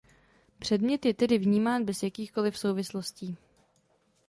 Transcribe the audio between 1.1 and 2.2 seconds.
tedy vnímán bez